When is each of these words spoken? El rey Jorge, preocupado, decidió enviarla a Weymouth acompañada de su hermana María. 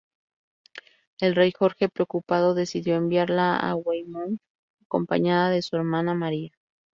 El 1.19 1.35
rey 1.35 1.51
Jorge, 1.51 1.87
preocupado, 1.87 2.55
decidió 2.55 2.95
enviarla 2.95 3.55
a 3.55 3.75
Weymouth 3.75 4.39
acompañada 4.81 5.51
de 5.51 5.61
su 5.61 5.75
hermana 5.75 6.15
María. 6.15 6.49